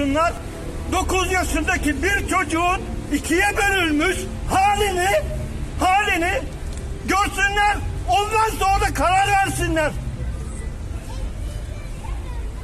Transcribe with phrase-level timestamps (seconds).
[0.00, 0.32] Bunlar
[0.92, 4.16] 9 yaşındaki bir çocuğun ikiye bölünmüş
[4.50, 5.08] halini
[5.80, 6.32] halini
[7.04, 7.76] görsünler
[8.08, 9.92] ondan sonra karar versinler.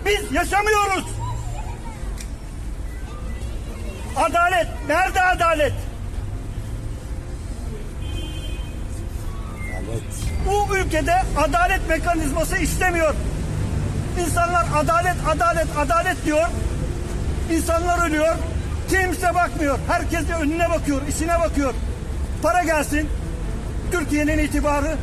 [0.07, 1.04] Biz yaşamıyoruz.
[4.16, 4.66] Adalet.
[4.89, 5.73] Nerede adalet?
[10.46, 13.14] Bu ülkede adalet mekanizması istemiyor.
[14.21, 16.48] İnsanlar adalet, adalet, adalet diyor.
[17.50, 18.35] İnsanlar ölüyor.
[18.89, 19.79] Kimse bakmıyor.
[19.89, 21.75] Herkes de önüne bakıyor, işine bakıyor.
[22.43, 23.09] Para gelsin.
[23.93, 24.96] Türkiye'nin itibarı,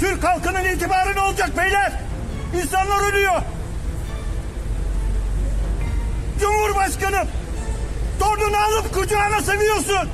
[0.00, 1.92] Türk halkının itibarı ne olacak beyler?
[2.62, 3.42] İnsanlar ölüyor.
[6.40, 7.28] Cumhurbaşkanım,
[8.20, 10.08] torununu alıp kucağına seviyorsun.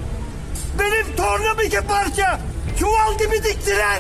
[0.79, 2.41] Benim torunum iki parça.
[2.79, 3.99] Çuval gibi diktiler.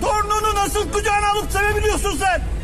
[0.00, 2.55] Torununu nasıl kucağına alıp sevebiliyorsun sen?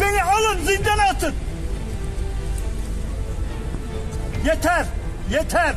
[0.00, 1.34] Beni alın zindana atın.
[4.46, 4.86] Yeter,
[5.32, 5.74] yeter.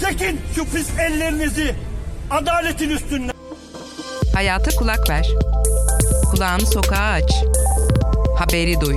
[0.00, 1.74] Çekin şu pis ellerinizi
[2.30, 3.34] adaletin üstünden.
[4.34, 5.28] Hayata kulak ver.
[6.30, 7.32] Kulağını sokağa aç.
[8.38, 8.96] Haberi duy.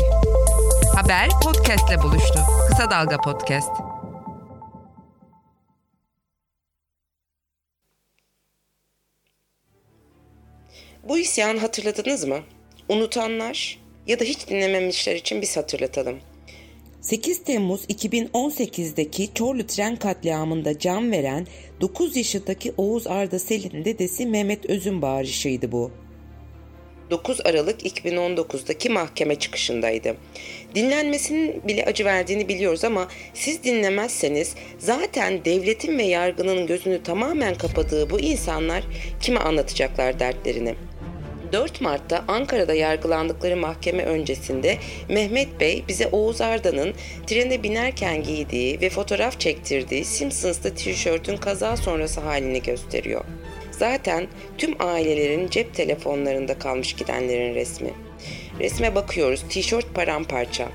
[0.96, 2.40] Haber podcastle buluştu.
[2.70, 3.70] Kısa Dalga Podcast.
[11.04, 12.40] Bu isyanı hatırladınız mı?
[12.90, 16.20] Unutanlar ya da hiç dinlememişler için biz hatırlatalım.
[17.02, 21.48] 8 Temmuz 2018'deki Çorlu tren katliamında can veren
[21.82, 25.92] 9 yaşındaki Oğuz Arda Selin dedesi Mehmet Öz'ün bağırışıydı bu.
[27.10, 30.16] 9 Aralık 2019'daki mahkeme çıkışındaydı.
[30.76, 38.10] Dinlenmesinin bile acı verdiğini biliyoruz ama siz dinlemezseniz zaten devletin ve yargının gözünü tamamen kapadığı
[38.10, 38.84] bu insanlar
[39.22, 40.76] kime anlatacaklar dertlerini?
[41.56, 44.78] 4 Mart'ta Ankara'da yargılandıkları mahkeme öncesinde
[45.10, 46.94] Mehmet Bey bize Oğuz Arda'nın
[47.28, 53.26] trene binerken giydiği ve fotoğraf çektirdiği Simpsons'ta tişörtün kaza sonrası halini gösteriyor.
[53.72, 54.28] Zaten
[54.58, 57.94] tüm ailelerin cep telefonlarında kalmış gidenlerin resmi.
[58.60, 60.68] Resme bakıyoruz tişört paramparça.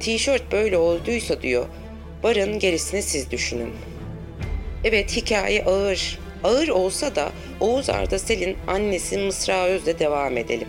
[0.00, 1.66] Tişört böyle olduysa diyor
[2.22, 3.70] barın gerisini siz düşünün.
[4.84, 6.23] Evet hikaye ağır.
[6.44, 7.28] Ağır olsa da
[7.60, 10.68] Oğuz Arda Sel'in annesi Mısra Öz'le devam edelim.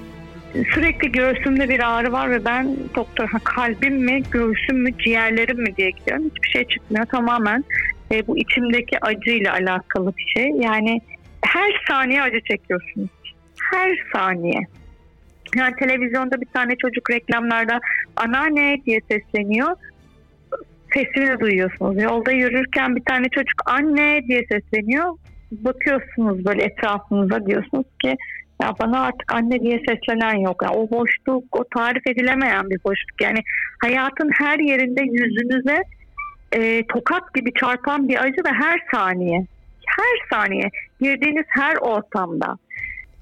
[0.73, 5.75] Sürekli göğsümde bir ağrı var ve ben doktor ha, kalbim mi, göğsüm mü, ciğerlerim mi
[5.77, 6.25] diye gidiyorum.
[6.35, 7.05] Hiçbir şey çıkmıyor.
[7.05, 7.63] Tamamen
[8.11, 10.49] e, bu içimdeki acıyla alakalı bir şey.
[10.49, 11.01] Yani
[11.41, 13.09] her saniye acı çekiyorsunuz.
[13.71, 14.59] Her saniye.
[15.55, 17.79] Yani televizyonda bir tane çocuk reklamlarda
[18.15, 19.75] anneanne diye sesleniyor.
[20.93, 22.03] Sesini duyuyorsunuz.
[22.03, 25.17] Yolda yürürken bir tane çocuk anne diye sesleniyor.
[25.63, 28.15] Bakıyorsunuz böyle etrafınıza diyorsunuz ki
[28.61, 30.61] ya bana artık anne diye seslenen yok.
[30.63, 33.21] Yani o boşluk, o tarif edilemeyen bir boşluk.
[33.21, 33.39] Yani
[33.81, 35.83] hayatın her yerinde yüzünüze
[36.51, 39.45] e, tokat gibi çarpan bir acı ve her saniye,
[39.85, 40.69] her saniye
[41.01, 42.57] girdiğiniz her ortamda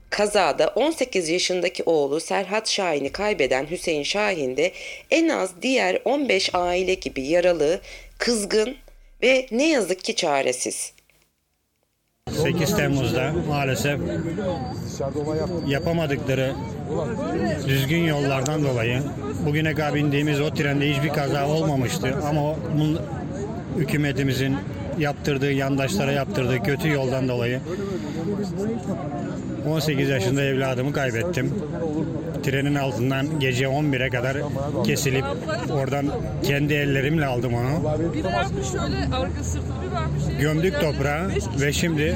[0.09, 4.71] Kazada 18 yaşındaki oğlu Serhat Şahin'i kaybeden Hüseyin Şahin de
[5.11, 7.81] en az diğer 15 aile gibi yaralı,
[8.17, 8.75] kızgın
[9.23, 10.93] ve ne yazık ki çaresiz.
[12.43, 13.99] 8 Temmuz'da maalesef
[15.67, 16.51] yapamadıkları
[17.67, 19.01] düzgün yollardan dolayı
[19.45, 22.55] bugüne kadar bindiğimiz o trende hiçbir kaza olmamıştı ama o
[23.77, 24.55] hükümetimizin
[24.99, 27.59] yaptırdığı yandaşlara yaptırdığı kötü yoldan dolayı
[29.67, 31.53] 18 yaşında evladımı kaybettim.
[32.43, 34.37] Trenin altından gece 11'e kadar
[34.85, 35.25] kesilip
[35.71, 36.05] oradan
[36.43, 37.93] kendi ellerimle aldım onu.
[38.13, 40.23] Bir varmış şöyle arka sırtı bir varmış.
[40.39, 41.27] Gömdük toprağa
[41.61, 42.15] ve şimdi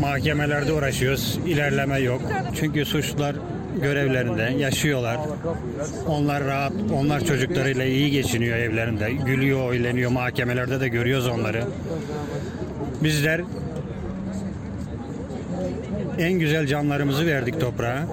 [0.00, 1.38] mahkemelerde uğraşıyoruz.
[1.46, 2.22] İlerleme yok.
[2.54, 3.36] Çünkü suçlular
[3.82, 5.18] görevlerinde yaşıyorlar.
[6.08, 9.12] Onlar rahat, onlar çocuklarıyla iyi geçiniyor evlerinde.
[9.12, 10.10] Gülüyor, oyleniyor.
[10.10, 11.64] Mahkemelerde de görüyoruz onları.
[13.02, 13.40] Bizler
[16.18, 18.06] en güzel canlarımızı verdik toprağa.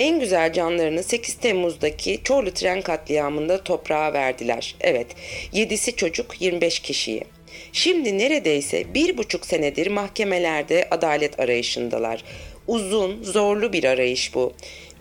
[0.00, 4.74] En güzel canlarını 8 Temmuz'daki Çorlu tren katliamında toprağa verdiler.
[4.80, 5.06] Evet,
[5.54, 7.24] 7'si çocuk 25 kişiyi.
[7.72, 12.24] Şimdi neredeyse bir buçuk senedir mahkemelerde adalet arayışındalar.
[12.66, 14.52] Uzun, zorlu bir arayış bu.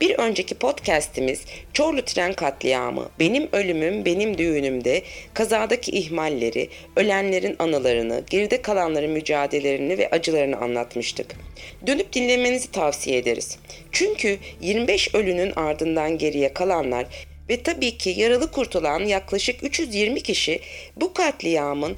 [0.01, 5.01] Bir önceki podcast'imiz Çorlu tren katliamı, benim ölümüm, benim düğünümde
[5.34, 11.36] kazadaki ihmalleri, ölenlerin anılarını, geride kalanların mücadelelerini ve acılarını anlatmıştık.
[11.88, 13.57] Dönüp dinlemenizi tavsiye ederiz.
[13.92, 17.06] Çünkü 25 ölünün ardından geriye kalanlar
[17.50, 20.60] ve tabii ki yaralı kurtulan yaklaşık 320 kişi
[20.96, 21.98] bu katliamın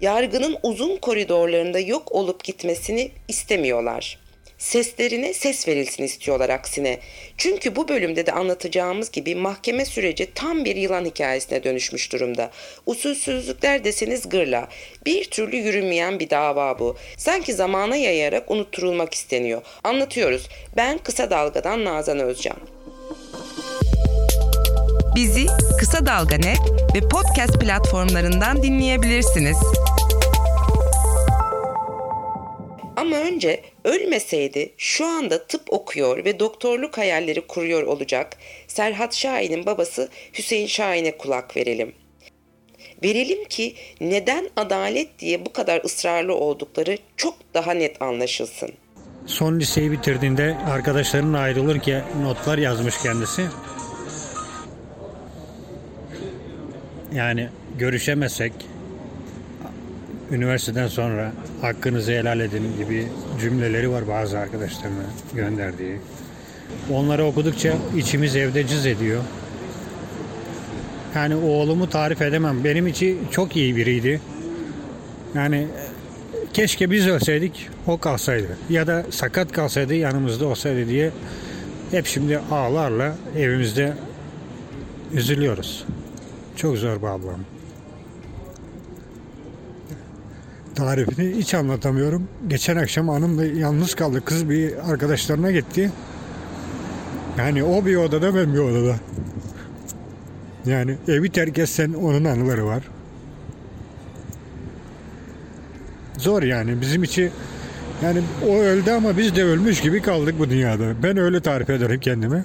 [0.00, 4.18] yargının uzun koridorlarında yok olup gitmesini istemiyorlar.
[4.60, 6.98] Seslerine ses verilsin istiyorlar aksine.
[7.36, 12.50] Çünkü bu bölümde de anlatacağımız gibi mahkeme süreci tam bir yılan hikayesine dönüşmüş durumda.
[12.86, 14.68] Usulsüzlükler deseniz gırla.
[15.06, 16.96] Bir türlü yürümeyen bir dava bu.
[17.16, 19.62] Sanki zamana yayarak unutturulmak isteniyor.
[19.84, 20.48] Anlatıyoruz.
[20.76, 22.56] Ben Kısa Dalga'dan Nazan Özcan.
[25.16, 25.46] Bizi
[25.78, 26.60] Kısa Dalga Net
[26.94, 29.56] ve podcast platformlarından dinleyebilirsiniz.
[32.96, 38.36] Ama önce ölmeseydi şu anda tıp okuyor ve doktorluk hayalleri kuruyor olacak
[38.68, 41.92] Serhat Şahin'in babası Hüseyin Şahin'e kulak verelim.
[43.04, 48.70] Verelim ki neden adalet diye bu kadar ısrarlı oldukları çok daha net anlaşılsın.
[49.26, 53.46] Son liseyi bitirdiğinde arkadaşlarının ayrılırken notlar yazmış kendisi.
[57.12, 57.48] Yani
[57.78, 58.52] görüşemezsek
[60.32, 63.06] üniversiteden sonra hakkınızı helal edin gibi
[63.40, 65.04] cümleleri var bazı arkadaşlarına
[65.34, 65.98] gönderdiği.
[66.92, 69.22] Onları okudukça içimiz evde cız ediyor.
[71.14, 72.64] Yani oğlumu tarif edemem.
[72.64, 74.20] Benim için çok iyi biriydi.
[75.34, 75.66] Yani
[76.52, 78.58] keşke biz ölseydik o kalsaydı.
[78.70, 81.10] Ya da sakat kalsaydı yanımızda olsaydı diye
[81.90, 83.92] hep şimdi ağlarla evimizde
[85.12, 85.84] üzülüyoruz.
[86.56, 87.59] Çok zor bir ablam.
[90.74, 92.28] Tarifini hiç anlatamıyorum.
[92.48, 94.24] Geçen akşam hanımla yalnız kaldı.
[94.24, 95.92] Kız bir arkadaşlarına gitti.
[97.38, 98.96] Yani o bir odada ben bir odada.
[100.66, 102.82] Yani evi terk etsen onun anıları var.
[106.18, 107.30] Zor yani bizim için
[108.02, 111.02] yani o öldü ama biz de ölmüş gibi kaldık bu dünyada.
[111.02, 112.44] Ben öyle tarif ederim kendimi.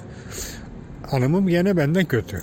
[1.10, 2.42] Hanımım gene benden kötü.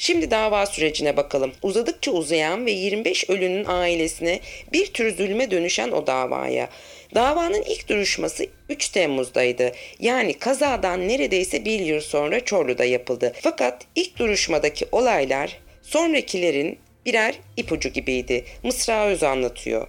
[0.00, 1.52] Şimdi dava sürecine bakalım.
[1.62, 4.40] Uzadıkça uzayan ve 25 ölünün ailesine
[4.72, 6.68] bir tür zulme dönüşen o davaya.
[7.14, 9.72] Davanın ilk duruşması 3 Temmuz'daydı.
[9.98, 13.32] Yani kazadan neredeyse bir yıl sonra Çorlu'da yapıldı.
[13.40, 18.44] Fakat ilk duruşmadaki olaylar sonrakilerin birer ipucu gibiydi.
[18.62, 19.88] Mısra Öz anlatıyor.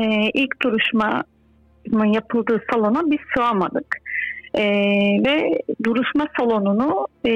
[0.00, 4.07] Ee, ilk duruşmanın yapıldığı salona biz sığamadık.
[4.54, 4.62] Ee,
[5.26, 7.32] ve duruşma salonunu e,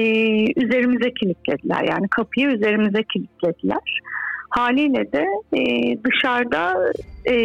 [0.65, 1.83] üzerimize kilitlediler.
[1.89, 4.01] Yani kapıyı üzerimize kilitlediler.
[4.49, 5.63] Haliyle de e,
[6.03, 6.93] dışarıda
[7.29, 7.35] e,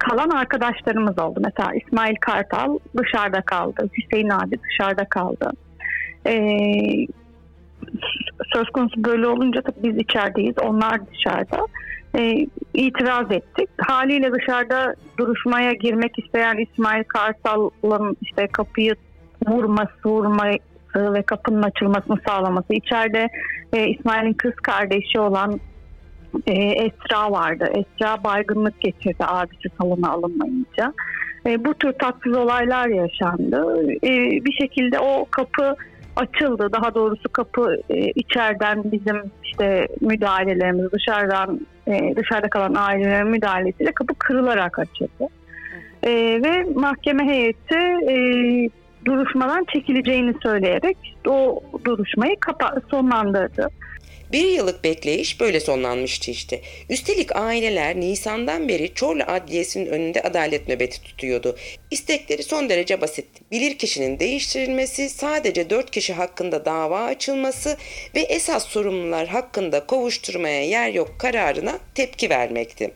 [0.00, 1.40] kalan arkadaşlarımız oldu.
[1.44, 3.90] Mesela İsmail Kartal dışarıda kaldı.
[3.98, 5.50] Hüseyin abi dışarıda kaldı.
[6.26, 7.06] Ee,
[8.54, 10.54] söz konusu böyle olunca tabii biz içerideyiz.
[10.62, 11.66] Onlar dışarıda.
[12.18, 13.68] Ee, itiraz ettik.
[13.78, 18.94] Haliyle dışarıda duruşmaya girmek isteyen İsmail Kartal'ın işte kapıyı
[19.46, 20.58] vurması, vurması
[20.96, 22.74] ve kapının açılmasını sağlaması.
[22.74, 23.28] İçeride
[23.72, 25.60] e, İsmail'in kız kardeşi olan
[26.46, 27.72] e, Esra vardı.
[27.74, 30.92] Esra baygınlık geçirdi abisi salona alınmayınca.
[31.46, 33.82] E, bu tür tatsız olaylar yaşandı.
[34.04, 34.10] E,
[34.44, 35.76] bir şekilde o kapı
[36.16, 36.68] açıldı.
[36.72, 44.14] Daha doğrusu kapı e, içeriden bizim işte müdahalelerimiz dışarıdan e, dışarıda kalan ailelerin müdahalesiyle kapı
[44.14, 45.28] kırılarak açıldı.
[46.02, 46.10] E,
[46.44, 47.78] ve mahkeme heyeti
[48.08, 48.14] e,
[49.04, 53.68] duruşmadan çekileceğini söyleyerek o duruşmayı kapa sonlandırdı.
[54.32, 56.60] Bir yıllık bekleyiş böyle sonlanmıştı işte.
[56.90, 61.56] Üstelik aileler Nisan'dan beri Çorlu Adliyesi'nin önünde adalet nöbeti tutuyordu.
[61.90, 63.26] İstekleri son derece basit.
[63.50, 67.76] Bilirkişinin değiştirilmesi, sadece dört kişi hakkında dava açılması
[68.14, 72.90] ve esas sorumlular hakkında kovuşturmaya yer yok kararına tepki vermekti.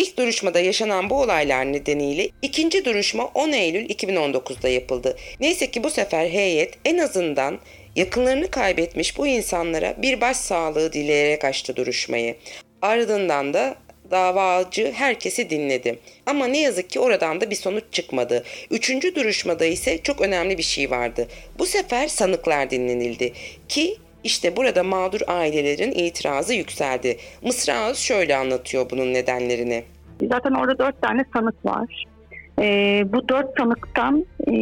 [0.00, 5.16] İlk duruşmada yaşanan bu olaylar nedeniyle ikinci duruşma 10 Eylül 2019'da yapıldı.
[5.40, 7.58] Neyse ki bu sefer heyet en azından
[7.96, 12.36] yakınlarını kaybetmiş bu insanlara bir başsağlığı dileyerek açtı duruşmayı.
[12.82, 13.76] Ardından da
[14.10, 15.98] davacı herkesi dinledi.
[16.26, 18.44] Ama ne yazık ki oradan da bir sonuç çıkmadı.
[18.70, 21.28] Üçüncü duruşmada ise çok önemli bir şey vardı.
[21.58, 23.32] Bu sefer sanıklar dinlenildi.
[23.68, 27.16] Ki işte burada mağdur ailelerin itirazı yükseldi.
[27.42, 29.84] Mısra Öz şöyle anlatıyor bunun nedenlerini.
[30.28, 32.04] Zaten orada dört tane sanık var.
[32.58, 34.52] Ee, bu dört sanıktan e,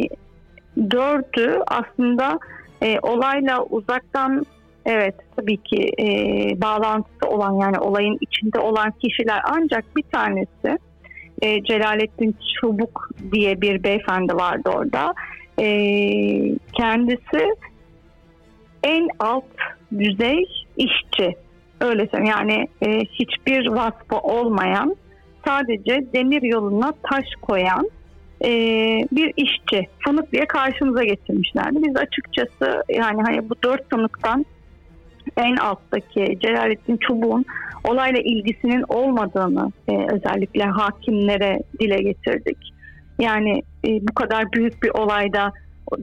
[0.91, 2.39] dördü aslında
[2.83, 4.45] e, olayla uzaktan
[4.85, 6.05] evet tabii ki e,
[6.61, 10.79] bağlantısı olan yani olayın içinde olan kişiler ancak bir tanesi
[11.41, 15.13] e, Celalettin Çubuk diye bir beyefendi vardı orada.
[15.59, 15.67] E,
[16.73, 17.55] kendisi
[18.83, 19.45] en alt
[19.97, 20.45] düzey
[20.77, 21.35] işçi.
[21.81, 22.35] Öyle söyleyeyim.
[22.37, 24.95] Yani e, hiçbir vasfı olmayan
[25.45, 27.89] sadece demir yoluna taş koyan
[28.45, 28.49] e,
[29.11, 31.77] bir işçi sanık diye karşımıza getirmişlerdi.
[31.87, 34.45] Biz açıkçası yani hani bu dört sanıktan
[35.37, 37.45] en alttaki Celalettin Çubuk'un
[37.83, 42.57] olayla ilgisinin olmadığını e, özellikle hakimlere dile getirdik.
[43.19, 45.53] Yani e, bu kadar büyük bir olayda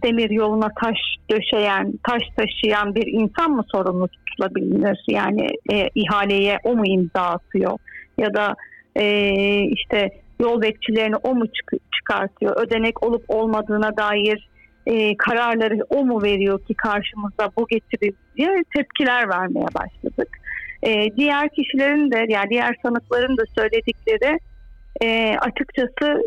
[0.05, 0.99] demir yoluna taş
[1.31, 5.05] döşeyen, taş taşıyan bir insan mı sorumlu tutulabilir?
[5.09, 7.78] Yani e, ihaleye o mu imza atıyor?
[8.19, 8.55] Ya da
[8.97, 12.66] e, işte yol bekçilerini o mu çık- çıkartıyor?
[12.66, 14.49] Ödenek olup olmadığına dair
[14.87, 20.28] e, kararları o mu veriyor ki karşımızda bu getirir diye tepkiler vermeye başladık.
[20.83, 24.38] E, diğer kişilerin de yani diğer sanıkların da söyledikleri
[25.02, 26.23] e, açıkçası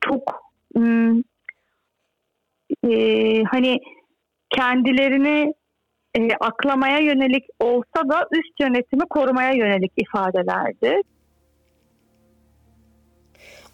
[0.00, 0.40] çok
[0.76, 1.22] hmm,
[2.90, 3.78] e, hani
[4.50, 5.54] kendilerini
[6.18, 11.02] e, aklamaya yönelik olsa da üst yönetimi korumaya yönelik ifadelerdi.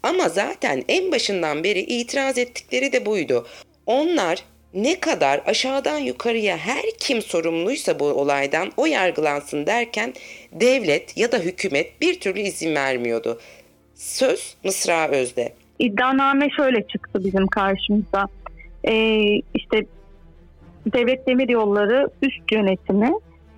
[0.03, 3.47] Ama zaten en başından beri itiraz ettikleri de buydu.
[3.85, 4.43] Onlar
[4.73, 10.13] ne kadar aşağıdan yukarıya her kim sorumluysa bu olaydan o yargılansın derken
[10.51, 13.39] devlet ya da hükümet bir türlü izin vermiyordu.
[13.95, 15.53] Söz Mısra Öz'de.
[15.79, 18.27] İddianame şöyle çıktı bizim karşımıza.
[18.87, 19.21] Ee,
[19.53, 19.85] işte
[20.93, 23.11] Devlet Demiryolları üst yönetimi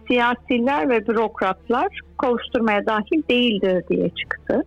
[0.07, 4.63] siyasiler ve bürokratlar kovuşturmaya dahil değildir diye çıktı.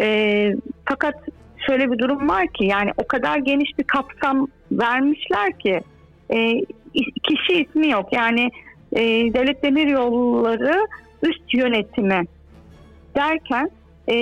[0.00, 1.14] Ee, fakat
[1.66, 5.80] şöyle bir durum var ki yani o kadar geniş bir kapsam vermişler ki
[6.30, 6.64] e,
[7.22, 8.12] kişi ismi yok.
[8.12, 8.50] Yani
[8.92, 9.00] e,
[9.34, 10.86] Devlet Demiryolları
[11.22, 12.24] üst yönetimi
[13.14, 13.70] derken
[14.08, 14.14] e,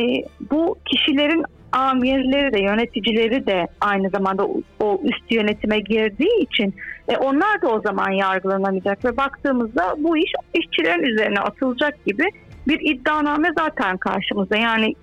[0.50, 1.45] bu kişilerin
[1.78, 4.47] amirleri de yöneticileri de aynı zamanda
[4.80, 6.75] o, üst yönetime girdiği için
[7.08, 12.25] e, onlar da o zaman yargılanamayacak ve baktığımızda bu iş işçilerin üzerine atılacak gibi
[12.68, 14.56] bir iddianame zaten karşımızda.
[14.56, 14.94] Yani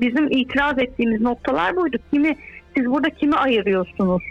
[0.00, 1.96] bizim itiraz ettiğimiz noktalar buydu.
[2.12, 2.36] Kimi
[2.76, 4.22] siz burada kimi ayırıyorsunuz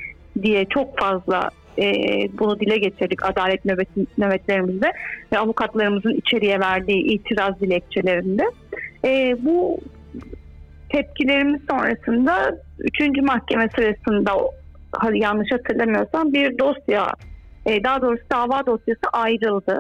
[0.41, 1.91] diye çok fazla e,
[2.39, 3.87] bunu dile getirdik adalet nöbet,
[4.17, 4.91] nöbetlerimizde
[5.31, 8.43] ve avukatlarımızın içeriye verdiği itiraz dilekçelerinde.
[9.05, 9.79] E, bu
[10.89, 13.21] tepkilerimiz sonrasında 3.
[13.21, 14.31] mahkeme sırasında
[15.13, 17.07] yanlış hatırlamıyorsam bir dosya
[17.65, 19.79] e, daha doğrusu dava dosyası ayrıldı.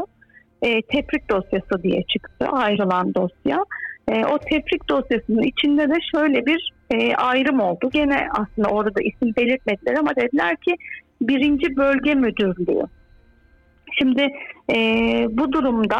[0.61, 3.65] E, teprik dosyası diye çıktı ayrılan dosya.
[4.11, 6.75] E, o teprik dosyasının içinde de şöyle bir
[7.17, 7.89] ayrım oldu.
[7.93, 10.75] Gene aslında orada da isim belirtmediler ama dediler ki
[11.21, 12.85] birinci bölge müdürlüğü.
[13.99, 14.29] Şimdi
[15.37, 15.97] bu durumda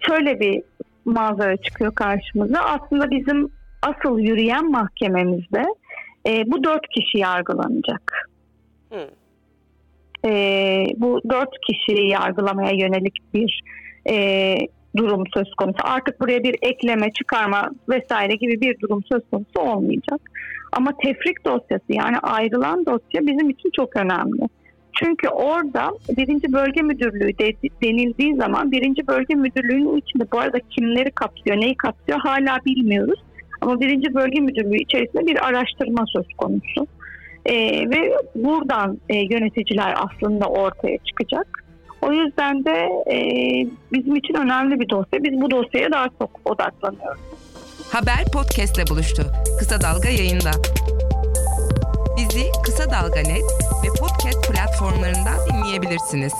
[0.00, 0.62] şöyle bir
[1.04, 2.60] manzara çıkıyor karşımıza.
[2.60, 3.50] Aslında bizim
[3.84, 5.64] asıl yürüyen mahkememizde
[6.26, 8.28] e, bu dört kişi yargılanacak.
[8.92, 9.08] Hı.
[10.28, 13.62] E, bu dört kişiyi yargılamaya yönelik bir
[14.10, 14.56] e,
[14.96, 15.78] durum söz konusu.
[15.82, 20.20] Artık buraya bir ekleme, çıkarma vesaire gibi bir durum söz konusu olmayacak.
[20.72, 24.48] Ama tefrik dosyası yani ayrılan dosya bizim için çok önemli.
[25.02, 31.10] Çünkü orada birinci bölge müdürlüğü de, denildiği zaman birinci bölge müdürlüğünün içinde bu arada kimleri
[31.10, 33.20] kapsıyor, neyi kapsıyor hala bilmiyoruz.
[33.64, 36.86] Ama birinci bölge müdürlüğü içerisinde bir araştırma söz konusu.
[37.46, 37.54] Ee,
[37.90, 41.64] ve buradan e, yöneticiler aslında ortaya çıkacak.
[42.02, 43.18] O yüzden de e,
[43.92, 45.24] bizim için önemli bir dosya.
[45.24, 47.20] Biz bu dosyaya daha çok odaklanıyoruz.
[47.92, 49.22] Haber podcastle buluştu.
[49.58, 50.50] Kısa Dalga yayında.
[52.16, 53.48] Bizi Kısa Dalga Net
[53.84, 56.34] ve podcast platformlarından dinleyebilirsiniz.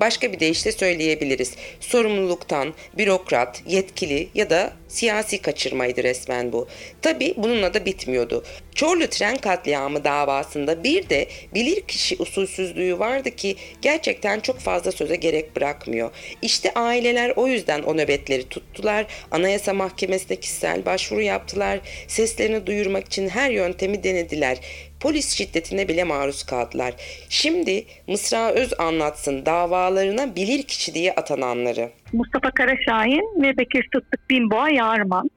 [0.00, 1.52] Başka bir deyişle söyleyebiliriz.
[1.80, 6.68] Sorumluluktan, bürokrat, yetkili ya da siyasi kaçırmaydı resmen bu.
[7.02, 8.44] Tabi bununla da bitmiyordu.
[8.74, 15.56] Çorlu tren katliamı davasında bir de bilirkişi usulsüzlüğü vardı ki gerçekten çok fazla söze gerek
[15.56, 16.10] bırakmıyor.
[16.42, 19.06] İşte aileler o yüzden o nöbetleri tuttular.
[19.30, 21.80] Anayasa Mahkemesi'ne kişisel başvuru yaptılar.
[22.08, 24.58] Seslerini duyurmak için her yöntemi denediler
[25.04, 26.94] polis şiddetine bile maruz kaldılar.
[27.28, 31.90] Şimdi Mısra Öz anlatsın davalarına bilirkişi diye atananları.
[32.12, 35.30] Mustafa Karaşahin ve Bekir Sıddık Binboğa Yarman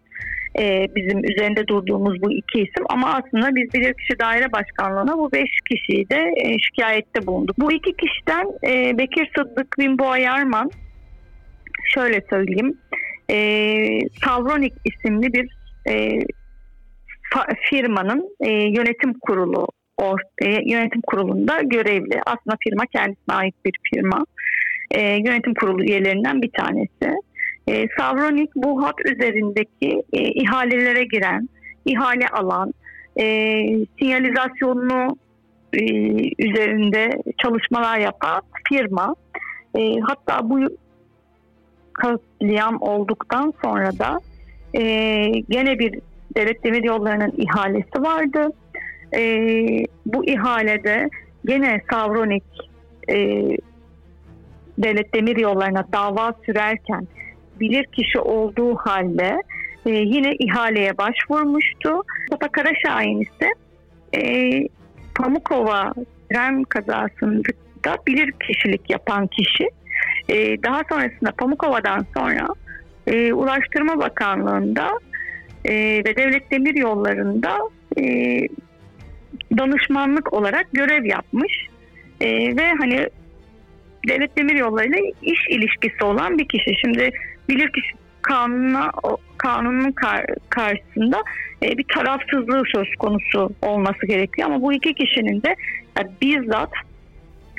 [0.59, 5.49] ee, bizim üzerinde durduğumuz bu iki isim ama aslında biz bilirkişi daire başkanlığına bu beş
[5.69, 7.55] kişiyi de e, şikayette bulunduk.
[7.59, 10.71] Bu iki kişiden e, Bekir Sıddık Binboğa Yarman
[11.93, 12.77] şöyle söyleyeyim
[13.29, 13.37] e,
[14.25, 15.49] Savronik isimli bir
[15.89, 16.19] e,
[17.69, 19.67] firmanın e, yönetim kurulu
[19.97, 22.21] or, e, yönetim kurulunda görevli.
[22.25, 24.25] Aslında firma kendisine ait bir firma.
[24.91, 27.21] E, yönetim kurulu üyelerinden bir tanesi.
[27.67, 31.49] E, Savronik bu hat üzerindeki e, ihalelere giren,
[31.85, 32.73] ihale alan,
[33.19, 33.25] e,
[33.99, 35.17] sinyalizasyonunu
[35.73, 35.83] e,
[36.47, 39.15] üzerinde çalışmalar yapan firma.
[39.77, 40.59] E, hatta bu
[41.93, 44.19] katliam olduktan sonra da
[44.73, 44.81] e,
[45.49, 45.99] gene bir
[46.35, 48.49] Devlet Demir Yolları'nın ihalesi vardı.
[49.13, 49.21] E,
[50.05, 51.09] bu ihalede
[51.45, 52.43] gene Savronik
[53.09, 53.43] e,
[54.77, 57.07] devlet demir yollarına dava sürerken
[57.59, 59.41] bilir kişi olduğu halde
[59.85, 62.03] e, yine ihaleye başvurmuştu.
[62.31, 63.49] Mustafa Karaşahin ise
[64.15, 64.61] e,
[65.15, 65.93] Pamukova
[66.31, 69.69] tren kazasında bilir kişilik yapan kişi.
[70.29, 72.47] E, daha sonrasında Pamukova'dan sonra
[73.07, 74.99] e, Ulaştırma Bakanlığı'nda
[75.67, 77.57] e, ve Devlet Demir Yolları'nda
[77.97, 78.03] e,
[79.57, 81.67] danışmanlık olarak görev yapmış.
[82.21, 83.09] E, ve hani
[84.07, 86.71] Devlet Demir Yolları ile iş ilişkisi olan bir kişi.
[86.81, 87.11] Şimdi
[87.49, 88.91] bilirkişi kanuna
[89.37, 91.23] kanunun kar- karşısında
[91.63, 95.55] e, bir tarafsızlığı söz konusu olması gerekiyor ama bu iki kişinin de
[95.99, 96.71] e, bizzat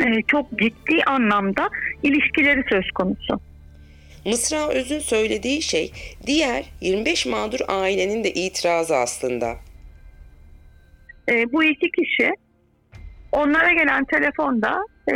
[0.01, 1.69] e, çok ciddi anlamda
[2.03, 3.41] ilişkileri söz konusu.
[4.29, 5.93] Mısra Öz'ün söylediği şey
[6.27, 9.57] diğer 25 mağdur ailenin de itirazı aslında.
[11.29, 12.31] E, bu iki kişi
[13.33, 15.15] onlara gelen telefonda e,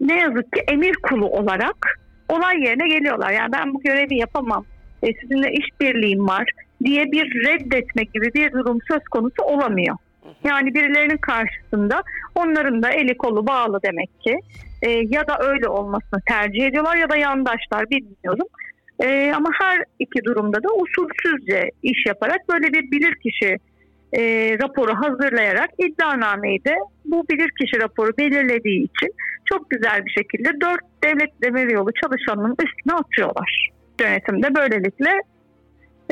[0.00, 3.30] ne yazık ki emir kulu olarak olay yerine geliyorlar.
[3.30, 4.64] Yani ben bu görevi yapamam,
[5.02, 6.50] e, sizinle işbirliğim var
[6.84, 9.96] diye bir reddetme gibi bir durum söz konusu olamıyor.
[10.44, 12.02] Yani birilerinin karşısında
[12.34, 14.38] onların da eli kolu bağlı demek ki
[14.82, 18.46] E, ya da öyle olmasını tercih ediyorlar ya da yandaşlar bilmiyorum.
[19.00, 23.56] E, ama her iki durumda da usulsüzce iş yaparak böyle bir bilirkişi
[24.12, 24.22] e,
[24.62, 31.42] raporu hazırlayarak iddianameyi de bu bilirkişi raporu belirlediği için çok güzel bir şekilde dört devlet
[31.42, 33.70] demiryolu çalışanının üstüne atıyorlar.
[34.00, 35.10] Yönetimde böylelikle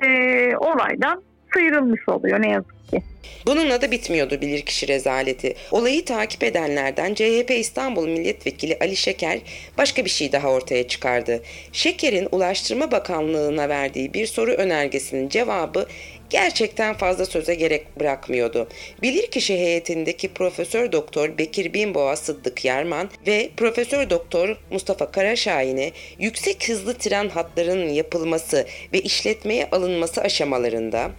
[0.02, 1.22] e, olaydan
[1.52, 3.02] sıyrılmış oluyor ne yazık ki.
[3.46, 5.54] Bununla da bitmiyordu bilirkişi rezaleti.
[5.70, 9.38] Olayı takip edenlerden CHP İstanbul Milletvekili Ali Şeker
[9.78, 11.42] başka bir şey daha ortaya çıkardı.
[11.72, 15.86] Şeker'in Ulaştırma Bakanlığı'na verdiği bir soru önergesinin cevabı
[16.30, 18.68] gerçekten fazla söze gerek bırakmıyordu.
[19.02, 26.98] Bilirkişi heyetindeki Profesör Doktor Bekir Binboğa Sıddık Yarman ve Profesör Doktor Mustafa Karaşahin'e yüksek hızlı
[26.98, 31.10] tren hatlarının yapılması ve işletmeye alınması aşamalarında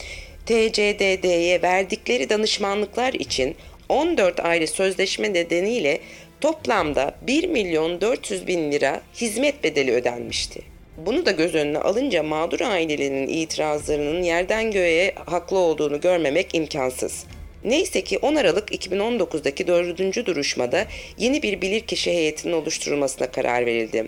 [0.52, 3.56] TCDD'ye verdikleri danışmanlıklar için
[3.90, 6.00] 14 ayrı sözleşme nedeniyle
[6.42, 10.62] toplamda 1 milyon 400 bin lira hizmet bedeli ödenmişti.
[10.98, 17.26] Bunu da göz önüne alınca mağdur ailelerinin itirazlarının yerden göğe haklı olduğunu görmemek imkansız.
[17.64, 20.86] Neyse ki 10 Aralık 2019'daki dördüncü duruşmada
[21.18, 24.08] yeni bir bilirkişi heyetinin oluşturulmasına karar verildi.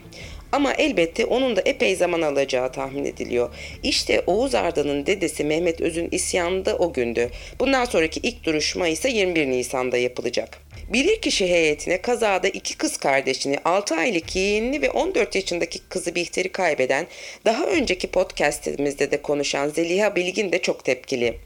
[0.54, 3.50] Ama elbette onun da epey zaman alacağı tahmin ediliyor.
[3.84, 7.30] İşte Oğuz Arda'nın dedesi Mehmet Öz'ün isyanı da o gündü.
[7.60, 10.58] Bundan sonraki ilk duruşma ise 21 Nisan'da yapılacak.
[10.94, 17.08] Bilirkişi heyetine kazada iki kız kardeşini, 6 aylık yeğenini ve 14 yaşındaki kızı Bihter'i kaybeden,
[17.46, 21.38] daha önceki podcastimizde de konuşan Zeliha Bilgin de çok tepkili.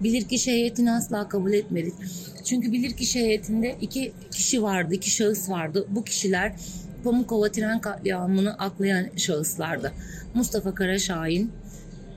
[0.00, 1.94] Bilirkişi heyetini asla kabul etmedik.
[2.48, 5.86] Çünkü bilirkişi heyetinde iki kişi vardı, iki şahıs vardı.
[5.88, 6.52] Bu kişiler
[7.04, 9.92] Pamukova tren katliamını aklayan şahıslardı.
[10.34, 11.52] Mustafa Karaşahin,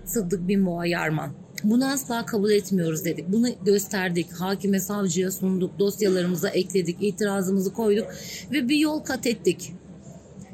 [0.06, 1.32] Sıddık Binboğa Yarman.
[1.64, 3.32] Bunu asla kabul etmiyoruz dedik.
[3.32, 4.32] Bunu gösterdik.
[4.32, 5.80] Hakime, savcıya sunduk.
[5.80, 6.98] Dosyalarımıza ekledik.
[7.02, 8.08] itirazımızı koyduk.
[8.52, 9.74] Ve bir yol kat ettik.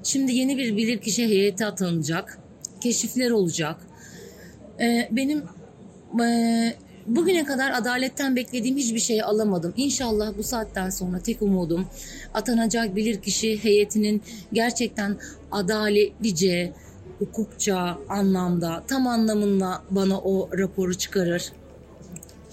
[0.04, 2.40] Şimdi yeni bir bilirkişi heyeti atanacak.
[2.82, 3.76] Keşifler olacak.
[4.80, 5.44] Ee, benim
[6.22, 9.74] ee, bugüne kadar adaletten beklediğim hiçbir şeyi alamadım.
[9.78, 11.88] İnşallah bu saatten sonra tek umudum
[12.34, 14.22] atanacak bilirkişi heyetinin
[14.54, 15.18] gerçekten
[15.52, 16.74] adaletlice,
[17.20, 21.52] hukukça anlamda, tam anlamıyla bana o raporu çıkarır.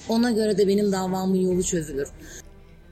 [0.09, 2.09] Ona göre de benim davamın yolu çözülür.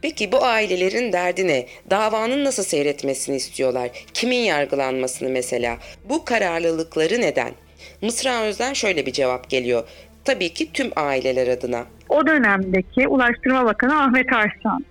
[0.02, 1.66] Peki bu ailelerin derdi ne?
[1.90, 3.90] Davanın nasıl seyretmesini istiyorlar?
[4.14, 5.78] Kimin yargılanmasını mesela?
[6.08, 7.52] Bu kararlılıkları neden?
[8.02, 9.88] Mısra Öz'den şöyle bir cevap geliyor.
[10.28, 11.84] Tabii ki tüm aileler adına.
[12.08, 14.84] O dönemdeki Ulaştırma Bakanı Ahmet Arslan.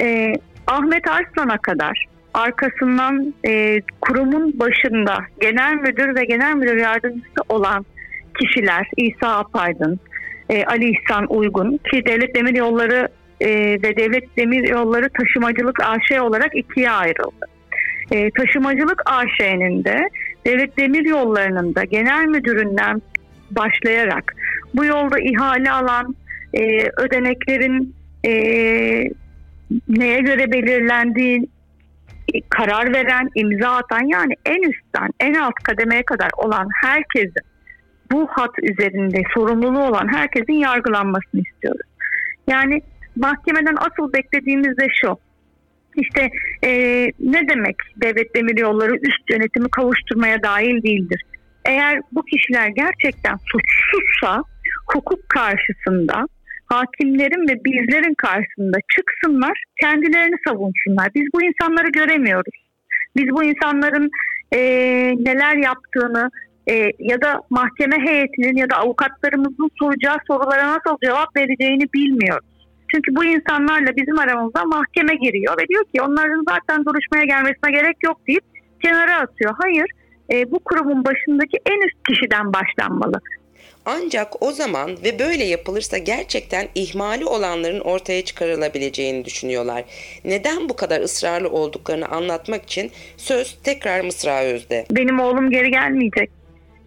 [0.00, 0.32] Ee,
[0.66, 7.86] Ahmet Arslan'a kadar arkasından e, kurumun başında genel müdür ve genel müdür yardımcısı olan
[8.40, 10.00] kişiler İsa Apaydın,
[10.48, 13.08] e, Ali İhsan Uygun ki Devlet Demir Yolları
[13.40, 13.48] e,
[13.82, 17.46] ve Devlet Demir Yolları Taşımacılık AŞ olarak ikiye ayrıldı.
[18.10, 20.08] E, taşımacılık AŞ'nin de
[20.46, 23.02] Devlet Demir Yolları'nın da genel müdüründen
[23.50, 24.34] başlayarak
[24.74, 26.16] bu yolda ihale alan
[26.54, 28.32] e, ödeneklerin e,
[29.88, 31.48] neye göre belirlendiği
[32.34, 37.52] e, karar veren, imza atan yani en üstten en alt kademeye kadar olan herkesin
[38.12, 41.86] bu hat üzerinde sorumluluğu olan herkesin yargılanmasını istiyoruz.
[42.48, 42.82] Yani
[43.16, 45.18] mahkemeden asıl beklediğimiz de şu.
[45.96, 46.28] İşte
[46.64, 46.70] e,
[47.20, 51.22] ne demek devlet demir yolları üst yönetimi kavuşturmaya dahil değildir.
[51.64, 54.42] Eğer bu kişiler gerçekten suçsuzsa
[54.94, 56.26] hukuk karşısında
[56.66, 61.08] hakimlerin ve bizlerin karşısında çıksınlar, kendilerini savunsunlar.
[61.14, 62.54] Biz bu insanları göremiyoruz.
[63.16, 64.10] Biz bu insanların
[64.52, 64.60] e,
[65.18, 66.30] neler yaptığını
[66.70, 72.48] e, ya da mahkeme heyetinin ya da avukatlarımızın soracağı sorulara nasıl cevap vereceğini bilmiyoruz.
[72.94, 77.96] Çünkü bu insanlarla bizim aramızda mahkeme giriyor ve diyor ki onların zaten duruşmaya gelmesine gerek
[78.04, 78.44] yok deyip
[78.82, 79.54] kenara atıyor.
[79.62, 79.86] Hayır,
[80.32, 83.20] e, bu kurumun başındaki en üst kişiden başlanmalı.
[83.84, 89.84] Ancak o zaman ve böyle yapılırsa gerçekten ihmali olanların ortaya çıkarılabileceğini düşünüyorlar.
[90.24, 94.84] Neden bu kadar ısrarlı olduklarını anlatmak için söz tekrar Mısra Öz'de.
[94.90, 96.30] Benim oğlum geri gelmeyecek.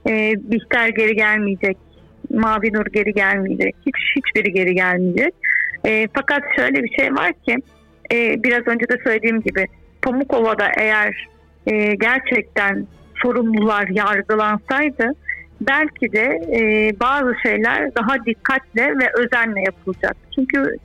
[0.09, 1.77] E, Bihter geri gelmeyecek.
[2.33, 3.75] Mavi Nur geri gelmeyecek.
[3.85, 5.33] Hiç hiçbiri geri gelmeyecek.
[5.85, 7.57] E, fakat şöyle bir şey var ki
[8.11, 9.67] e, biraz önce de söylediğim gibi
[10.01, 11.27] Pamukova'da eğer
[11.67, 15.11] e, gerçekten sorumlular yargılansaydı
[15.67, 20.17] belki de e, bazı şeyler daha dikkatle ve özenle yapılacak.
[20.35, 20.77] Çünkü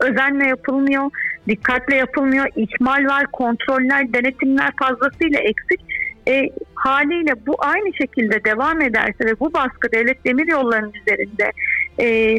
[0.00, 1.10] özenle yapılmıyor,
[1.48, 5.80] dikkatle yapılmıyor, ihmal var, kontroller, denetimler fazlasıyla eksik.
[6.28, 11.52] E, haliyle bu aynı şekilde devam ederse ve bu baskı devlet demir yollarının üzerinde
[12.00, 12.38] e,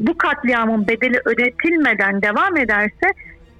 [0.00, 3.12] bu katliamın bedeli ödetilmeden devam ederse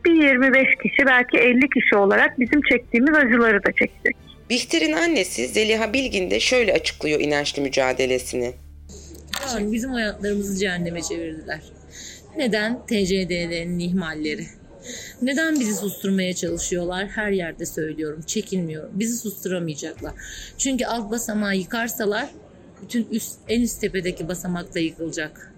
[0.04, 4.25] bir 25 kişi belki 50 kişi olarak bizim çektiğimiz acıları da çekecek.
[4.50, 8.54] Bihter'in annesi Zeliha Bilgin de şöyle açıklıyor inançlı mücadelesini.
[9.46, 11.60] Yani bizim hayatlarımızı cehenneme çevirdiler.
[12.36, 12.86] Neden?
[12.86, 14.46] TCDD'nin ihmalleri.
[15.22, 17.08] Neden bizi susturmaya çalışıyorlar?
[17.08, 18.22] Her yerde söylüyorum.
[18.26, 18.90] Çekinmiyorum.
[18.94, 20.12] Bizi susturamayacaklar.
[20.58, 22.30] Çünkü alt basamağı yıkarsalar
[22.82, 25.54] bütün üst, en üst tepedeki basamak da yıkılacak.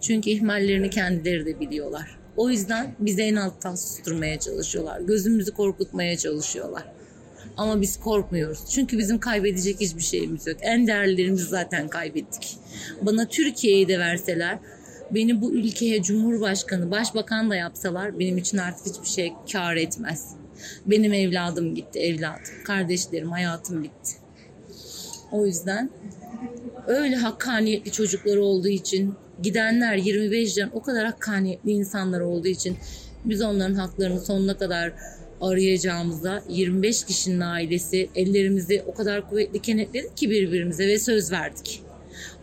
[0.00, 2.18] Çünkü ihmallerini kendileri de biliyorlar.
[2.36, 5.00] O yüzden bizi en alttan susturmaya çalışıyorlar.
[5.00, 6.84] Gözümüzü korkutmaya çalışıyorlar.
[7.56, 8.58] Ama biz korkmuyoruz.
[8.70, 10.56] Çünkü bizim kaybedecek hiçbir şeyimiz yok.
[10.60, 12.56] En değerlerimizi zaten kaybettik.
[13.02, 14.58] Bana Türkiye'yi de verseler,
[15.10, 20.28] beni bu ülkeye Cumhurbaşkanı, Başbakan da yapsalar benim için artık hiçbir şey kar etmez.
[20.86, 22.64] Benim evladım gitti, evladım.
[22.64, 24.12] Kardeşlerim, hayatım bitti.
[25.32, 25.90] O yüzden
[26.86, 32.76] öyle hakkaniyetli çocukları olduğu için gidenler 25 can o kadar hakkaniyetli insanlar olduğu için
[33.24, 34.92] biz onların haklarını sonuna kadar
[35.48, 41.82] arayacağımızda 25 kişinin ailesi ellerimizi o kadar kuvvetli kenetledik ki birbirimize ve söz verdik.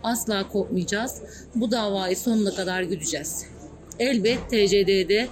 [0.03, 1.21] Asla kopmayacağız.
[1.55, 3.45] Bu davayı sonuna kadar güdeceğiz.
[3.99, 5.27] Elbet TCD'de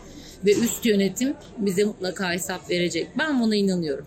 [0.45, 3.07] ve üst yönetim bize mutlaka hesap verecek.
[3.17, 4.05] Ben buna inanıyorum.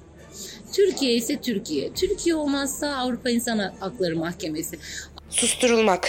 [0.73, 1.93] Türkiye ise Türkiye.
[1.95, 4.79] Türkiye olmazsa Avrupa İnsan Hakları Mahkemesi.
[5.31, 6.09] Susturulmak.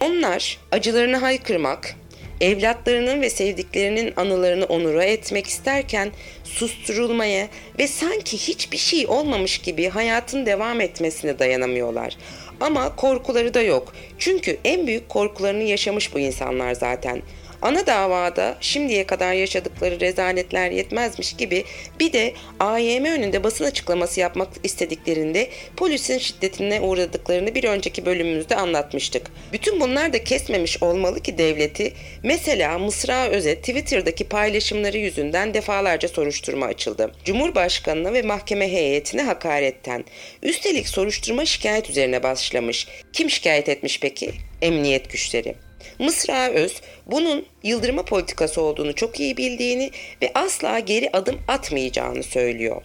[0.00, 1.96] Onlar acılarını haykırmak,
[2.40, 6.10] evlatlarının ve sevdiklerinin anılarını onura etmek isterken
[6.44, 7.48] susturulmaya
[7.78, 12.16] ve sanki hiçbir şey olmamış gibi hayatın devam etmesine dayanamıyorlar.
[12.60, 13.92] Ama korkuları da yok.
[14.18, 17.22] Çünkü en büyük korkularını yaşamış bu insanlar zaten.
[17.62, 21.64] Ana davada şimdiye kadar yaşadıkları rezaletler yetmezmiş gibi
[22.00, 29.30] bir de AYM önünde basın açıklaması yapmak istediklerinde polisin şiddetine uğradıklarını bir önceki bölümümüzde anlatmıştık.
[29.52, 31.92] Bütün bunlar da kesmemiş olmalı ki devleti
[32.22, 37.12] mesela Mısra Öz'e Twitter'daki paylaşımları yüzünden defalarca soruşturma açıldı.
[37.24, 40.04] Cumhurbaşkanına ve mahkeme heyetine hakaretten.
[40.42, 42.86] Üstelik soruşturma şikayet üzerine başlamış.
[43.12, 44.32] Kim şikayet etmiş peki?
[44.62, 45.69] Emniyet güçleri.
[45.98, 49.90] Mısra Öz bunun yıldırma politikası olduğunu çok iyi bildiğini
[50.22, 52.82] ve asla geri adım atmayacağını söylüyor.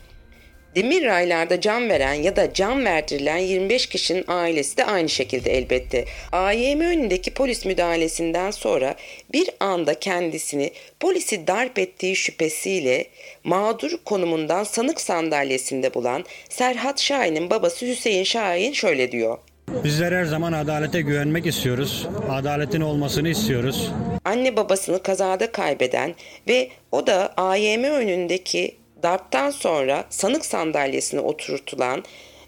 [0.76, 6.06] Demir raylarda can veren ya da can verdirilen 25 kişinin ailesi de aynı şekilde elbette.
[6.32, 8.96] AYM önündeki polis müdahalesinden sonra
[9.34, 13.06] bir anda kendisini polisi darp ettiği şüphesiyle
[13.44, 19.38] mağdur konumundan sanık sandalyesinde bulan Serhat Şahin'in babası Hüseyin Şahin şöyle diyor.
[19.84, 22.08] Bizler her zaman adalete güvenmek istiyoruz.
[22.30, 23.92] Adaletin olmasını istiyoruz.
[24.26, 26.16] Anne babasını kazada kaybeden
[26.48, 32.04] ve o da AYM önündeki darptan sonra sanık sandalyesine oturtulan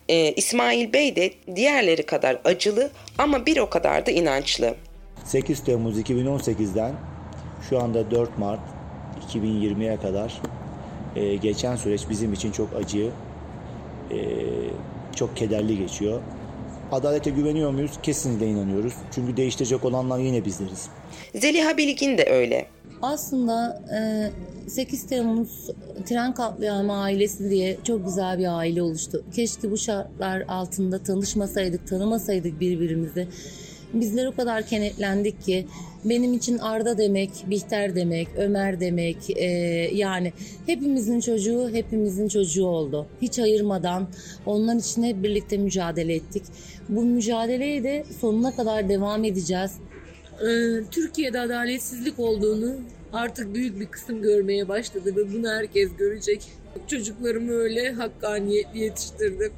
[0.09, 4.75] e, İsmail Bey de diğerleri kadar acılı ama bir o kadar da inançlı.
[5.25, 6.93] 8 Temmuz 2018'den
[7.69, 8.59] şu anda 4 Mart
[9.33, 10.41] 2020'ye kadar
[11.15, 13.09] e, geçen süreç bizim için çok acı,
[14.11, 14.17] e,
[15.15, 16.21] çok kederli geçiyor.
[16.91, 17.91] Adalete güveniyor muyuz?
[18.03, 18.93] Kesinlikle inanıyoruz.
[19.11, 20.87] Çünkü değiştirecek olanlar yine bizleriz.
[21.35, 22.67] Zeliha Bilgin de öyle.
[23.01, 23.81] Aslında
[24.65, 25.69] e, 8 Temmuz
[26.05, 29.25] tren katliamı ailesi diye çok güzel bir aile oluştu.
[29.35, 33.27] Keşke bu şartlar altında tanışmasaydık, tanımasaydık birbirimizi.
[33.93, 35.67] Bizler o kadar kenetlendik ki
[36.05, 39.45] benim için Arda demek, Bihter demek, Ömer demek e,
[39.93, 40.33] yani
[40.65, 43.07] hepimizin çocuğu hepimizin çocuğu oldu.
[43.21, 44.07] Hiç ayırmadan
[44.45, 46.43] onlar için hep birlikte mücadele ettik.
[46.89, 49.71] Bu mücadeleyi de sonuna kadar devam edeceğiz.
[50.41, 52.75] Ee, Türkiye'de adaletsizlik olduğunu
[53.13, 56.47] artık büyük bir kısım görmeye başladı ve bunu herkes görecek.
[56.87, 59.53] Çocuklarımı öyle hakkaniyetli yetiştirdim.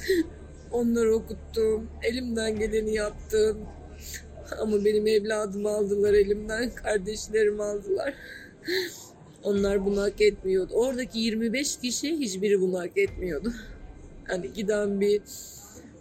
[0.72, 1.88] Onları okuttum.
[2.02, 3.58] Elimden geleni yaptım.
[4.60, 6.70] Ama benim evladımı aldılar elimden.
[6.70, 8.14] Kardeşlerimi aldılar.
[9.42, 10.72] Onlar bunu hak etmiyordu.
[10.74, 13.52] Oradaki 25 kişi hiçbiri bunu hak etmiyordu.
[14.24, 15.22] Hani giden bir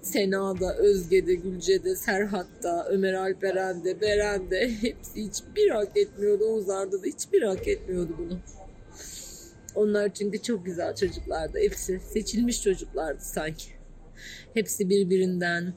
[0.01, 6.45] Sena'da, Özge'de, Gülce'de, Serhat'ta, Ömer Alperen'de, Beren'de hepsi hiçbir hak etmiyordu.
[6.45, 8.39] Oğuzlar'da da hiçbir hak etmiyordu bunu.
[9.75, 11.59] Onlar çünkü çok güzel çocuklardı.
[11.59, 13.65] Hepsi seçilmiş çocuklardı sanki.
[14.53, 15.73] Hepsi birbirinden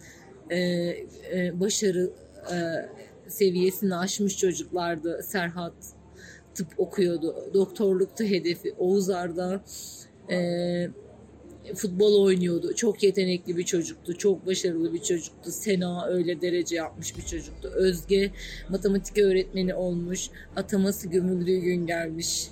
[0.51, 2.11] e, e, başarı
[3.29, 5.23] seviyesini aşmış çocuklardı.
[5.23, 5.73] Serhat
[6.55, 7.51] tıp okuyordu.
[7.55, 8.75] Doktorlukta hedefi.
[8.79, 9.61] Oğuz Arda
[10.31, 10.37] e,
[11.75, 12.75] futbol oynuyordu.
[12.75, 14.19] Çok yetenekli bir çocuktu.
[14.19, 15.51] Çok başarılı bir çocuktu.
[15.51, 17.69] Sena öyle derece yapmış bir çocuktu.
[17.75, 18.31] Özge
[18.69, 20.31] matematik öğretmeni olmuş.
[20.57, 22.49] Ataması gömüldüğü gün gelmiş.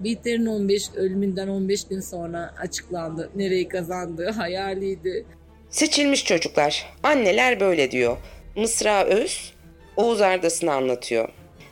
[0.00, 3.30] Bihter'in 15 ölümünden 15 gün sonra açıklandı.
[3.36, 5.26] Nereyi kazandığı hayaliydi.
[5.70, 6.96] Seçilmiş çocuklar.
[7.02, 8.16] Anneler böyle diyor.
[8.56, 9.54] Mısra Öz,
[9.96, 11.28] Oğuz Arda'sını anlatıyor.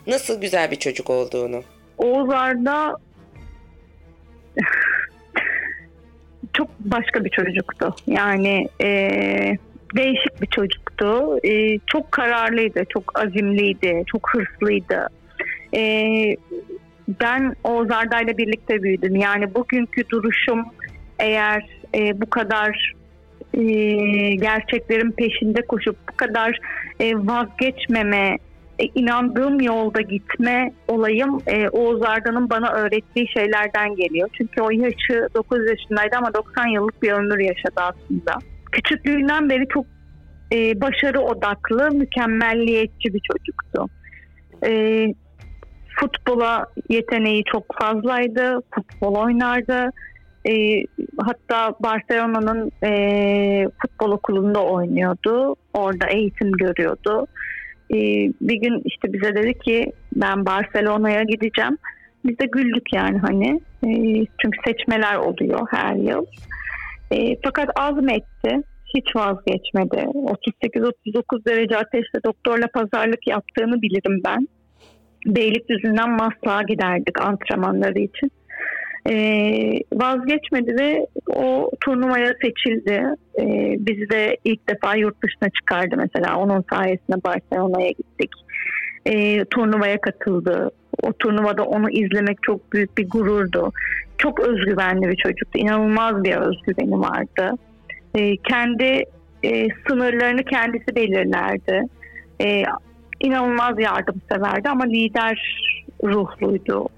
[0.07, 1.63] Nasıl güzel bir çocuk olduğunu.
[1.99, 2.97] Oğuz Arda
[6.53, 7.95] çok başka bir çocuktu.
[8.07, 8.89] Yani e,
[9.97, 11.39] değişik bir çocuktu.
[11.45, 15.09] E, çok kararlıydı, çok azimliydi, çok hırslıydı.
[15.75, 16.05] E,
[17.21, 19.17] ben Oğuz Arda ile birlikte büyüdüm.
[19.17, 20.65] Yani bugünkü duruşum
[21.19, 22.95] eğer e, bu kadar
[23.55, 23.63] e,
[24.35, 26.59] gerçeklerin peşinde koşup bu kadar
[27.01, 28.39] e, vazgeçmeme,
[28.79, 34.29] e, inandığım yolda gitme olayım e, Oğuz Arda'nın bana öğrettiği şeylerden geliyor.
[34.33, 38.39] Çünkü o yaşı 9 yaşındaydı ama 90 yıllık bir ömür yaşadı aslında.
[38.73, 39.87] Küçüklüğünden beri çok
[40.53, 43.87] e, başarı odaklı, mükemmelliyetçi bir çocuktu.
[44.65, 45.07] E,
[46.01, 49.91] futbola yeteneği çok fazlaydı, futbol oynardı.
[50.49, 50.85] E,
[51.19, 55.57] hatta Barcelona'nın e, futbol okulunda oynuyordu.
[55.75, 57.27] Orada eğitim görüyordu.
[57.91, 57.97] E,
[58.41, 61.79] bir gün işte bize dedi ki ben Barcelona'ya gideceğim.
[62.25, 63.61] Biz de güldük yani hani.
[63.87, 63.91] E,
[64.43, 66.27] çünkü seçmeler oluyor her yıl.
[67.11, 68.63] E, fakat azmetti.
[68.97, 69.97] Hiç vazgeçmedi.
[69.97, 74.49] 38-39 derece ateşle doktorla pazarlık yaptığını bilirim ben.
[75.27, 78.31] Beylikdüzü'nden Maslak'a giderdik antrenmanları için
[79.11, 79.15] e,
[79.93, 83.05] vazgeçmedi ve o turnuvaya seçildi.
[83.41, 86.37] E, bizi de ilk defa yurt dışına çıkardı mesela.
[86.37, 88.31] Onun sayesinde Barcelona'ya gittik.
[89.07, 90.71] E, turnuvaya katıldı.
[91.03, 93.73] O turnuvada onu izlemek çok büyük bir gururdu.
[94.19, 95.59] Çok özgüvenli bir çocuktu.
[95.59, 97.59] İnanılmaz bir özgüveni vardı.
[98.15, 99.05] E, kendi
[99.45, 101.83] e, sınırlarını kendisi belirlerdi.
[102.41, 102.63] E,
[103.21, 105.61] inanılmaz yardımseverdi ama lider
[106.05, 106.89] ruhluydu.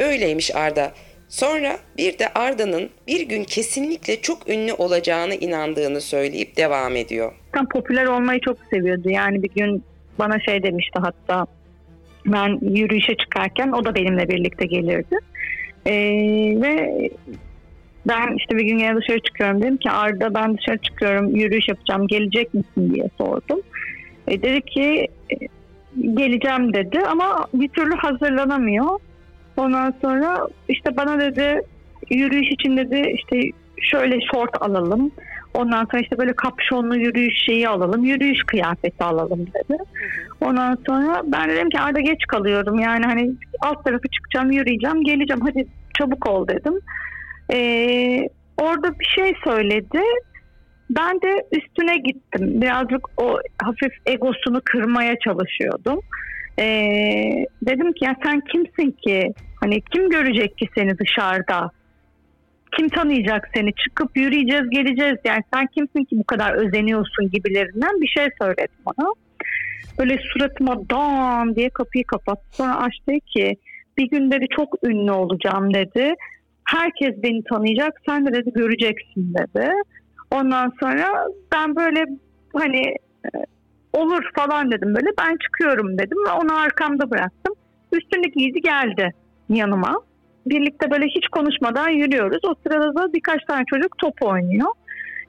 [0.00, 0.92] Öyleymiş Arda.
[1.34, 7.32] Sonra bir de Arda'nın bir gün kesinlikle çok ünlü olacağını inandığını söyleyip devam ediyor.
[7.52, 9.10] Tam popüler olmayı çok seviyordu.
[9.10, 9.84] Yani bir gün
[10.18, 11.46] bana şey demişti hatta
[12.26, 15.16] ben yürüyüşe çıkarken o da benimle birlikte gelirdi.
[15.86, 15.92] Ee,
[16.62, 17.08] ve
[18.06, 22.06] ben işte bir gün yine dışarı çıkıyorum dedim ki Arda ben dışarı çıkıyorum yürüyüş yapacağım
[22.06, 23.60] gelecek misin diye sordum.
[24.28, 25.08] E, dedi ki
[26.14, 29.00] geleceğim dedi ama bir türlü hazırlanamıyor.
[29.56, 31.60] Ondan sonra işte bana dedi
[32.10, 35.10] yürüyüş için dedi işte şöyle şort alalım.
[35.54, 38.04] Ondan sonra işte böyle kapşonlu yürüyüş şeyi alalım.
[38.04, 39.78] Yürüyüş kıyafeti alalım dedi.
[40.40, 42.78] Ondan sonra ben dedim ki arada geç kalıyorum.
[42.78, 45.40] Yani hani alt tarafı çıkacağım, yürüyeceğim, geleceğim.
[45.40, 45.66] Hadi
[45.98, 46.74] çabuk ol dedim.
[47.52, 50.00] Ee, orada bir şey söyledi.
[50.90, 52.60] Ben de üstüne gittim.
[52.60, 56.00] Birazcık o hafif egosunu kırmaya çalışıyordum.
[56.58, 59.34] Ee, dedim ki ya sen kimsin ki?
[59.54, 61.70] Hani kim görecek ki seni dışarıda?
[62.76, 63.74] Kim tanıyacak seni?
[63.74, 65.16] Çıkıp yürüyeceğiz, geleceğiz.
[65.24, 69.12] Yani sen kimsin ki bu kadar özeniyorsun gibilerinden bir şey söyledi bana.
[69.98, 72.56] Böyle suratıma dam diye kapıyı kapattı.
[72.56, 73.56] Sonra açtı ki
[73.98, 76.14] bir gün dedi çok ünlü olacağım dedi.
[76.64, 78.00] Herkes beni tanıyacak.
[78.06, 79.70] Sen de dedi göreceksin dedi.
[80.30, 82.04] Ondan sonra ben böyle
[82.54, 82.96] hani
[83.94, 85.08] olur falan dedim böyle.
[85.18, 87.54] Ben çıkıyorum dedim ve onu arkamda bıraktım.
[87.92, 89.10] Üstündeki giydi geldi
[89.48, 90.00] yanıma.
[90.46, 92.44] Birlikte böyle hiç konuşmadan yürüyoruz.
[92.44, 94.68] O sırada da birkaç tane çocuk top oynuyor.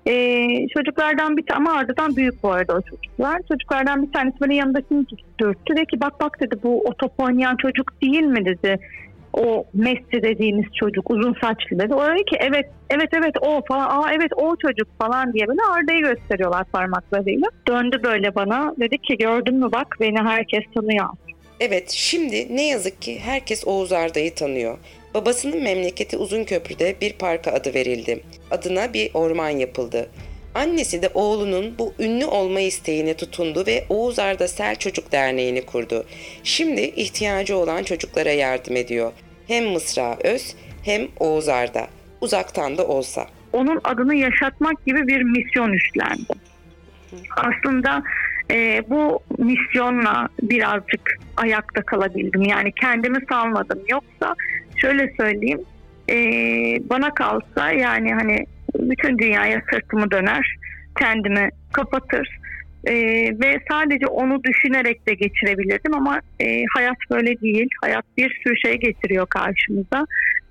[0.08, 3.42] Ee, çocuklardan bir tane ama ardından büyük bu arada o çocuklar.
[3.48, 5.06] Çocuklardan bir tanesi böyle yanındakini
[5.40, 5.76] dürttü.
[5.76, 8.80] Dedi ki bak bak dedi bu o top oynayan çocuk değil mi dedi.
[9.38, 11.94] O Messi dediğimiz çocuk uzun saçlı dedi.
[11.94, 15.62] O dedi ki evet evet evet o falan aa evet o çocuk falan diye böyle
[15.72, 17.48] Arda'yı gösteriyorlar parmaklarıyla.
[17.68, 21.06] Döndü böyle bana dedi ki gördün mü bak beni herkes tanıyor.
[21.60, 24.78] Evet, şimdi ne yazık ki herkes Oğuz Arda'yı tanıyor.
[25.14, 28.24] Babasının memleketi Uzunköprü'de bir parka adı verildi.
[28.52, 30.10] Adına bir orman yapıldı.
[30.56, 36.06] Annesi de oğlunun bu ünlü olma isteğine tutundu ve Oğuz Arda Sel Çocuk Derneği'ni kurdu.
[36.44, 39.12] Şimdi ihtiyacı olan çocuklara yardım ediyor.
[39.48, 41.88] Hem Mısra Öz hem Oğuz Arda.
[42.22, 43.26] Uzaktan da olsa.
[43.54, 46.40] Onun adını yaşatmak gibi bir misyon üstlendim.
[47.38, 48.04] Aslında
[48.52, 52.42] e, bu misyonla birazcık ayakta kalabildim.
[52.42, 53.80] Yani kendimi salmadım.
[53.90, 54.36] Yoksa
[54.76, 55.66] şöyle söyleyeyim
[56.10, 56.16] e,
[56.90, 58.46] bana kalsa yani hani
[58.80, 60.56] bütün dünyaya sırtımı döner,
[61.00, 62.40] kendimi kapatır
[62.86, 62.94] e,
[63.40, 67.70] ve sadece onu düşünerek de geçirebilirdim ama e, hayat böyle değil.
[67.82, 70.06] Hayat bir sürü şey getiriyor karşımıza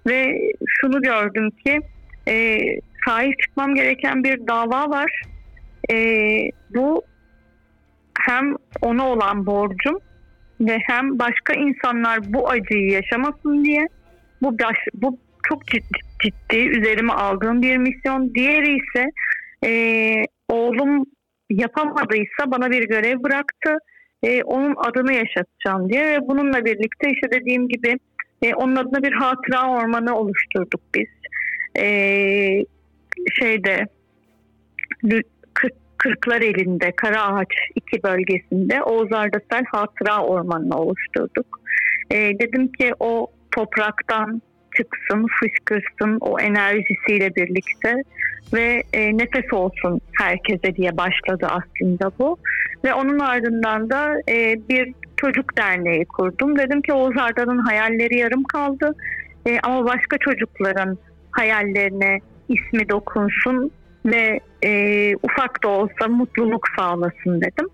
[0.06, 1.80] ve şunu gördüm ki
[2.28, 2.58] e,
[3.06, 5.22] sahip çıkmam gereken bir dava var.
[5.90, 5.96] E,
[6.74, 7.02] bu
[8.18, 9.98] hem ona olan borcum
[10.60, 13.88] ve hem başka insanlar bu acıyı yaşamasın diye
[14.42, 15.18] bu baş, bu
[15.48, 18.34] çok ciddi, ciddi üzerime aldığım bir misyon.
[18.34, 19.04] Diğeri ise
[19.64, 19.70] e,
[20.48, 21.04] oğlum
[21.50, 23.78] yapamadıysa bana bir görev bıraktı.
[24.22, 27.98] E, onun adını yaşatacağım diye ve bununla birlikte işte dediğim gibi
[28.42, 31.08] e, onun adına bir hatıra ormanı oluşturduk biz.
[31.78, 31.86] E,
[33.38, 33.86] şeyde
[35.98, 41.60] Kırklar elinde Karaağaç iki bölgesinde Oğuz Ardasel Hatıra Ormanı'nı oluşturduk.
[42.10, 43.26] E, dedim ki o
[43.56, 44.42] topraktan
[44.76, 47.94] çıksın, fışkırsın o enerjisiyle birlikte
[48.52, 52.36] ve e, nefes olsun herkese diye başladı aslında bu.
[52.84, 56.58] Ve onun ardından da e, bir çocuk derneği kurdum.
[56.58, 58.94] Dedim ki Oğuz Arda'nın hayalleri yarım kaldı
[59.46, 60.98] e, ama başka çocukların
[61.30, 63.70] hayallerine ismi dokunsun
[64.06, 67.68] ve e, ufak da olsa mutluluk sağlasın dedim.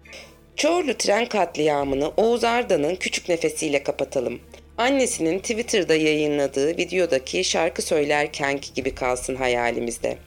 [0.56, 4.40] Çorlu tren katliamını Oğuz Arda'nın küçük nefesiyle kapatalım.
[4.80, 10.18] Annesinin Twitter'da yayınladığı videodaki şarkı söylerkenki gibi kalsın hayalimizde.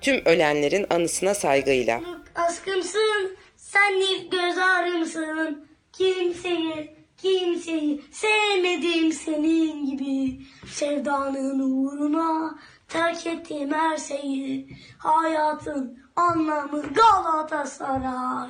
[0.00, 2.00] Tüm ölenlerin anısına saygıyla.
[2.34, 5.68] Aşkımsın, sen ilk göz ağrımsın.
[5.92, 10.40] Kimseyi, kimseyi sevmedim senin gibi.
[10.72, 14.68] Sevdanın uğruna terk ettim her şeyi.
[14.98, 18.48] Hayatın anlamı Galatasaray.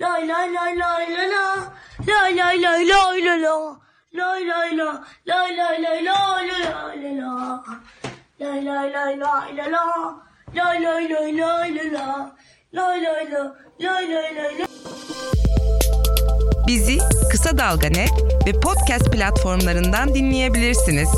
[0.00, 1.74] Lay lay lay lay la la.
[2.08, 3.87] Lay lay lay lay la la.
[4.12, 5.04] Lay lay la.
[5.26, 7.62] Lay lay lay lay la la la.
[8.40, 9.84] Lay lay lay lay la la.
[10.54, 12.32] Lay lay lay lay la la.
[12.72, 13.42] Lay lay la.
[13.78, 14.66] Lay lay lay la.
[16.66, 16.98] Bizi
[17.30, 18.10] Kısa Dalga Net
[18.46, 21.08] ve podcast platformlarından dinleyebilirsiniz.